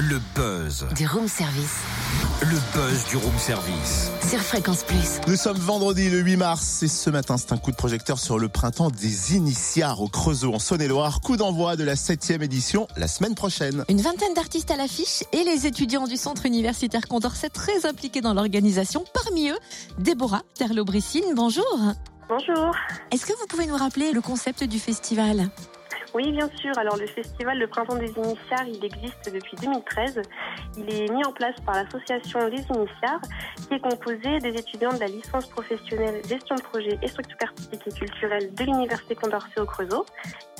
Le 0.00 0.18
buzz. 0.34 0.86
Du 0.96 1.06
room 1.06 1.28
service. 1.28 1.80
Le 2.40 2.56
buzz 2.72 3.04
du 3.10 3.18
room 3.18 3.38
service. 3.38 4.10
Sur 4.26 4.40
Fréquence 4.40 4.82
Plus. 4.82 5.20
Nous 5.26 5.36
sommes 5.36 5.58
vendredi 5.58 6.08
le 6.08 6.20
8 6.20 6.38
mars 6.38 6.82
et 6.82 6.88
ce 6.88 7.10
matin 7.10 7.36
c'est 7.36 7.52
un 7.52 7.58
coup 7.58 7.70
de 7.70 7.76
projecteur 7.76 8.18
sur 8.18 8.38
le 8.38 8.48
printemps 8.48 8.88
des 8.88 9.36
initiares 9.36 10.00
au 10.00 10.08
Creusot 10.08 10.54
en 10.54 10.58
Saône-et-Loire. 10.58 11.20
Coup 11.20 11.36
d'envoi 11.36 11.76
de 11.76 11.84
la 11.84 11.96
septième 11.96 12.40
édition 12.40 12.88
la 12.96 13.08
semaine 13.08 13.34
prochaine. 13.34 13.84
Une 13.90 14.00
vingtaine 14.00 14.32
d'artistes 14.32 14.70
à 14.70 14.76
l'affiche 14.76 15.22
et 15.32 15.44
les 15.44 15.66
étudiants 15.66 16.06
du 16.06 16.16
centre 16.16 16.46
universitaire 16.46 17.06
Condorcet 17.06 17.50
très 17.50 17.84
impliqués 17.84 18.22
dans 18.22 18.32
l'organisation. 18.32 19.04
Parmi 19.22 19.50
eux, 19.50 19.58
Déborah 19.98 20.44
Terlo-Brissine. 20.54 21.34
Bonjour. 21.34 21.78
Bonjour. 22.26 22.74
Est-ce 23.10 23.26
que 23.26 23.34
vous 23.38 23.46
pouvez 23.50 23.66
nous 23.66 23.76
rappeler 23.76 24.12
le 24.12 24.22
concept 24.22 24.64
du 24.64 24.78
festival? 24.78 25.50
Oui, 26.12 26.32
bien 26.32 26.48
sûr. 26.56 26.76
Alors, 26.76 26.96
le 26.96 27.06
festival 27.06 27.58
Le 27.58 27.68
Printemps 27.68 27.94
des 27.94 28.10
Initiaires, 28.10 28.66
il 28.66 28.84
existe 28.84 29.32
depuis 29.32 29.56
2013. 29.62 30.20
Il 30.76 30.92
est 30.92 31.08
mis 31.08 31.24
en 31.24 31.32
place 31.32 31.54
par 31.64 31.76
l'association 31.76 32.40
Les 32.48 32.62
Initiaires, 32.62 33.20
qui 33.68 33.74
est 33.74 33.80
composée 33.80 34.38
des 34.40 34.56
étudiants 34.58 34.92
de 34.92 34.98
la 34.98 35.06
licence 35.06 35.46
professionnelle 35.46 36.20
gestion 36.26 36.56
de 36.56 36.62
projet 36.62 36.98
et 37.00 37.06
structure 37.06 37.36
artistique 37.40 37.82
et 37.86 37.92
culturelle 37.92 38.52
de 38.52 38.64
l'Université 38.64 39.14
Condorcet 39.14 39.60
au 39.60 39.66
Creusot. 39.66 40.04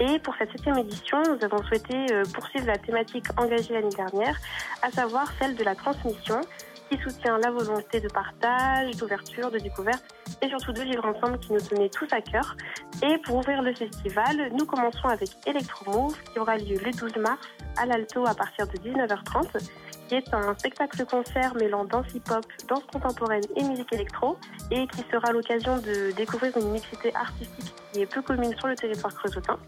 Et 0.00 0.18
pour 0.20 0.34
cette 0.38 0.50
septième 0.50 0.78
édition, 0.78 1.18
nous 1.22 1.44
avons 1.44 1.62
souhaité 1.64 1.94
euh, 2.10 2.22
poursuivre 2.32 2.66
la 2.66 2.78
thématique 2.78 3.26
engagée 3.36 3.74
l'année 3.74 3.94
dernière, 3.94 4.36
à 4.82 4.90
savoir 4.90 5.30
celle 5.38 5.54
de 5.56 5.62
la 5.62 5.74
transmission, 5.74 6.40
qui 6.90 6.98
soutient 6.98 7.38
la 7.38 7.50
volonté 7.50 8.00
de 8.00 8.08
partage, 8.08 8.96
d'ouverture, 8.96 9.50
de 9.50 9.58
découverte 9.58 10.04
et 10.42 10.48
surtout 10.48 10.72
de 10.72 10.82
vivre 10.82 11.04
ensemble 11.04 11.38
qui 11.38 11.52
nous 11.52 11.60
tenait 11.60 11.88
tous 11.88 12.08
à 12.12 12.20
cœur. 12.20 12.56
Et 13.02 13.18
pour 13.18 13.36
ouvrir 13.36 13.62
le 13.62 13.74
festival, 13.74 14.50
nous 14.52 14.66
commençons 14.66 15.08
avec 15.08 15.30
Electromove 15.46 16.16
qui 16.32 16.38
aura 16.38 16.56
lieu 16.56 16.76
le 16.84 16.90
12 16.90 17.16
mars 17.16 17.46
à 17.76 17.86
l'Alto 17.86 18.26
à 18.26 18.34
partir 18.34 18.66
de 18.68 18.76
19h30 18.78 19.70
qui 20.08 20.16
est 20.16 20.34
un 20.34 20.54
spectacle-concert 20.58 21.54
mêlant 21.54 21.84
danse 21.84 22.06
hip-hop, 22.14 22.44
danse 22.68 22.84
contemporaine 22.92 23.42
et 23.56 23.64
musique 23.64 23.92
électro, 23.92 24.36
et 24.70 24.86
qui 24.88 25.02
sera 25.10 25.32
l'occasion 25.32 25.78
de 25.78 26.12
découvrir 26.12 26.56
une 26.56 26.70
mixité 26.70 27.14
artistique 27.14 27.74
qui 27.92 28.02
est 28.02 28.06
peu 28.06 28.22
commune 28.22 28.54
sur 28.58 28.68
le 28.68 28.74
territoire 28.74 29.14
creusotin. 29.14 29.58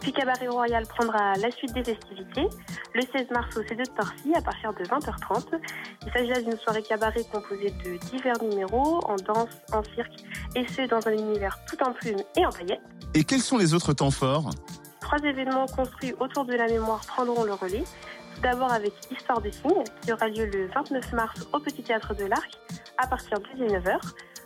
Puis 0.00 0.12
Cabaret 0.12 0.48
Royal 0.48 0.86
prendra 0.86 1.34
la 1.34 1.50
suite 1.50 1.72
des 1.72 1.84
festivités 1.84 2.46
le 2.94 3.02
16 3.12 3.30
mars 3.30 3.56
au 3.56 3.62
C2 3.62 3.78
de 3.78 3.96
Torcy 3.96 4.34
à 4.34 4.40
partir 4.40 4.72
de 4.72 4.84
20h30. 4.84 5.60
Il 6.06 6.12
s'agit 6.12 6.28
là 6.28 6.40
d'une 6.40 6.56
soirée 6.58 6.82
cabaret 6.82 7.24
composée 7.32 7.72
de 7.84 7.96
divers 8.10 8.42
numéros 8.42 9.00
en 9.04 9.16
danse, 9.16 9.50
en 9.72 9.82
cirque 9.94 10.24
et 10.54 10.66
ce 10.68 10.88
dans 10.88 11.06
un 11.08 11.12
univers 11.12 11.58
tout 11.68 11.76
en 11.82 11.92
plumes 11.92 12.22
et 12.36 12.46
en 12.46 12.50
paillettes. 12.50 12.80
Et 13.14 13.24
quels 13.24 13.40
sont 13.40 13.58
les 13.58 13.74
autres 13.74 13.92
temps 13.92 14.10
forts? 14.10 14.50
Trois 15.00 15.18
événements 15.18 15.66
construits 15.66 16.14
autour 16.20 16.44
de 16.44 16.54
la 16.54 16.66
mémoire 16.66 17.00
prendront 17.06 17.44
le 17.44 17.54
relais. 17.54 17.84
Tout 18.34 18.42
d'abord 18.42 18.72
avec 18.72 18.92
Histoire 19.10 19.40
de 19.40 19.50
signes 19.50 19.84
qui 20.02 20.12
aura 20.12 20.28
lieu 20.28 20.46
le 20.46 20.68
29 20.68 21.12
mars 21.12 21.48
au 21.52 21.58
Petit 21.58 21.82
Théâtre 21.82 22.14
de 22.14 22.24
l'Arc 22.24 22.50
à 22.98 23.06
partir 23.06 23.38
de 23.40 23.46
19h. 23.64 23.98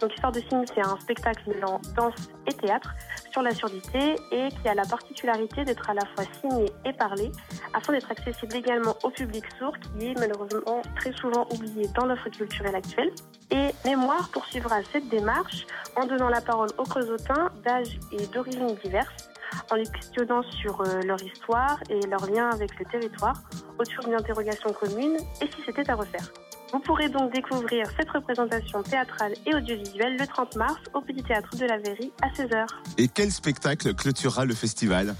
Donc 0.00 0.12
Histoire 0.12 0.32
de 0.32 0.40
signes, 0.40 0.64
c'est 0.74 0.80
un 0.80 0.98
spectacle 1.00 1.42
mêlant 1.48 1.80
danse 1.96 2.30
et 2.46 2.52
théâtre 2.52 2.94
sur 3.32 3.42
la 3.42 3.54
surdité 3.54 4.16
et 4.30 4.48
qui 4.48 4.68
a 4.68 4.74
la 4.74 4.84
particularité 4.84 5.64
d'être 5.64 5.88
à 5.88 5.94
la 5.94 6.04
fois 6.14 6.24
signé 6.40 6.66
et 6.84 6.92
parlé 6.92 7.30
afin 7.74 7.92
d'être 7.92 8.10
accessible 8.10 8.54
également 8.56 8.96
au 9.02 9.10
public 9.10 9.44
sourd 9.58 9.74
qui 9.78 10.06
est 10.06 10.18
malheureusement 10.18 10.82
très 10.96 11.12
souvent 11.12 11.46
oublié 11.50 11.88
dans 11.94 12.06
l'offre 12.06 12.28
culturelle 12.28 12.74
actuelle. 12.74 13.10
Et 13.50 13.68
Mémoire 13.84 14.28
poursuivra 14.30 14.76
cette 14.92 15.08
démarche 15.08 15.66
en 15.96 16.06
donnant 16.06 16.28
la 16.28 16.40
parole 16.40 16.70
aux 16.78 16.84
creusotins 16.84 17.50
d'âge 17.64 17.98
et 18.12 18.26
d'origine 18.28 18.74
diverses 18.82 19.30
en 19.70 19.76
les 19.76 19.86
questionnant 19.86 20.42
sur 20.42 20.80
euh, 20.80 21.00
leur 21.04 21.22
histoire 21.22 21.78
et 21.88 22.00
leur 22.06 22.26
lien 22.26 22.50
avec 22.50 22.78
le 22.78 22.84
territoire 22.86 23.36
autour 23.78 24.04
d'une 24.04 24.14
interrogation 24.14 24.72
commune 24.72 25.16
et 25.40 25.46
si 25.46 25.62
c'était 25.64 25.88
à 25.90 25.94
refaire. 25.94 26.30
Vous 26.72 26.80
pourrez 26.80 27.08
donc 27.08 27.32
découvrir 27.32 27.86
cette 27.98 28.10
représentation 28.10 28.82
théâtrale 28.82 29.34
et 29.46 29.54
audiovisuelle 29.54 30.16
le 30.18 30.26
30 30.26 30.56
mars 30.56 30.80
au 30.94 31.00
Petit 31.00 31.22
Théâtre 31.22 31.56
de 31.56 31.64
la 31.64 31.78
Verrie 31.78 32.12
à 32.22 32.28
16h. 32.28 32.66
Et 32.98 33.08
quel 33.08 33.30
spectacle 33.30 33.94
clôturera 33.94 34.44
le 34.44 34.54
festival? 34.54 35.14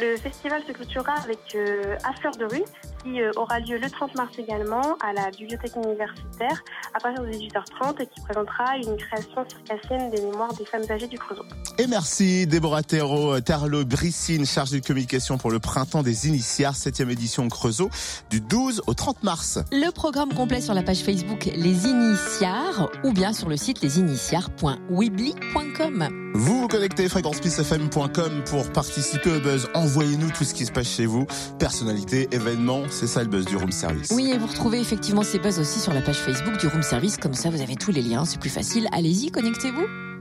Le 0.00 0.16
festival 0.16 0.62
se 0.66 0.72
clôturera 0.72 1.12
avec 1.22 1.38
euh, 1.54 1.96
À 2.04 2.12
fleur 2.14 2.36
de 2.36 2.46
rue 2.46 2.64
qui 3.06 3.20
euh, 3.20 3.30
aura 3.36 3.60
lieu 3.60 3.78
le 3.78 3.88
30 3.88 4.16
mars 4.16 4.32
également 4.38 4.96
à 5.00 5.12
la 5.12 5.30
bibliothèque 5.30 5.76
universitaire 5.76 6.64
à 6.94 7.00
partir 7.00 7.22
de 7.22 7.28
18h30 7.28 8.02
et 8.02 8.06
qui 8.06 8.20
présentera 8.22 8.76
une 8.76 8.96
création 8.96 9.44
circassienne 9.48 10.10
des 10.10 10.20
mémoires 10.22 10.52
des 10.54 10.64
femmes 10.64 10.82
âgées 10.90 11.06
du 11.06 11.18
Creusot. 11.18 11.44
Et 11.78 11.86
merci 11.86 12.46
Déborah 12.46 12.82
Terro, 12.82 13.38
Terlo 13.40 13.84
Brissine, 13.84 14.46
chargée 14.46 14.80
de 14.80 14.86
communication 14.86 15.36
pour 15.38 15.50
le 15.50 15.58
printemps 15.58 16.02
des 16.02 16.28
initiaires, 16.28 16.74
septième 16.74 17.10
édition 17.10 17.44
au 17.44 17.48
Creusot, 17.48 17.90
du 18.30 18.40
12 18.40 18.82
au 18.86 18.94
30 18.94 19.22
mars. 19.22 19.58
Le 19.72 19.90
programme 19.90 20.32
complet 20.32 20.60
sur 20.60 20.74
la 20.74 20.82
page 20.82 21.00
Facebook 21.00 21.50
Les 21.54 21.86
Initiares 21.86 22.90
ou 23.04 23.12
bien 23.12 23.32
sur 23.32 23.48
le 23.48 23.56
site 23.56 23.82
lesinitiares.weebly.com. 23.82 26.25
Vous 26.36 26.60
vous 26.60 26.68
connectez 26.68 27.08
fréquenceplusfm.com 27.08 28.44
pour 28.44 28.70
participer 28.70 29.30
au 29.36 29.40
buzz. 29.40 29.68
Envoyez-nous 29.72 30.30
tout 30.30 30.44
ce 30.44 30.52
qui 30.52 30.66
se 30.66 30.72
passe 30.72 30.88
chez 30.88 31.06
vous, 31.06 31.26
personnalité, 31.58 32.28
événements, 32.30 32.82
c'est 32.90 33.06
ça 33.06 33.22
le 33.22 33.28
buzz 33.28 33.46
du 33.46 33.56
room 33.56 33.72
service. 33.72 34.10
Oui, 34.12 34.30
et 34.30 34.38
vous 34.38 34.46
retrouvez 34.46 34.78
effectivement 34.78 35.22
ces 35.22 35.38
buzz 35.38 35.58
aussi 35.58 35.80
sur 35.80 35.94
la 35.94 36.02
page 36.02 36.18
Facebook 36.18 36.58
du 36.58 36.66
Room 36.66 36.82
Service. 36.82 37.16
Comme 37.16 37.34
ça, 37.34 37.48
vous 37.48 37.62
avez 37.62 37.76
tous 37.76 37.90
les 37.90 38.02
liens, 38.02 38.26
c'est 38.26 38.38
plus 38.38 38.50
facile. 38.50 38.86
Allez-y, 38.92 39.30
connectez-vous. 39.30 40.05